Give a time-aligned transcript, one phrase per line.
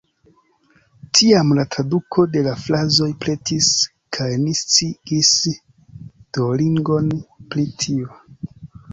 [1.17, 3.67] Tiam la traduko de la frazoj pretis
[4.17, 5.29] kaj ni sciigis
[6.39, 7.13] Duolingon
[7.53, 8.17] pri tio.